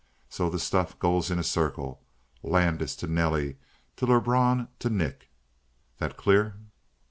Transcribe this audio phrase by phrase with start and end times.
[0.29, 2.01] So the stuff goes in a circle
[2.41, 3.57] Landis to Nelly
[3.97, 5.29] to Lebrun to Nick.
[5.99, 6.55] That clear?"